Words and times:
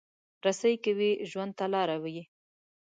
رسۍ 0.45 0.73
که 0.83 0.91
وي، 0.97 1.11
ژوند 1.29 1.51
ته 1.57 1.65
لاره 1.73 1.97
وي. 2.03 2.21